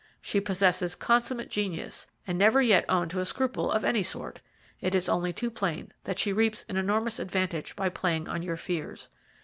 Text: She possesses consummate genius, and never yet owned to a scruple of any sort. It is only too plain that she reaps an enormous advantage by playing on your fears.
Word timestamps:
She 0.19 0.41
possesses 0.41 0.95
consummate 0.95 1.51
genius, 1.51 2.07
and 2.25 2.35
never 2.35 2.59
yet 2.59 2.85
owned 2.89 3.11
to 3.11 3.19
a 3.19 3.23
scruple 3.25 3.69
of 3.71 3.85
any 3.85 4.01
sort. 4.01 4.41
It 4.79 4.95
is 4.95 5.07
only 5.07 5.31
too 5.31 5.51
plain 5.51 5.93
that 6.05 6.17
she 6.17 6.33
reaps 6.33 6.65
an 6.67 6.75
enormous 6.77 7.19
advantage 7.19 7.75
by 7.75 7.89
playing 7.89 8.27
on 8.27 8.41
your 8.41 8.57
fears. 8.57 9.09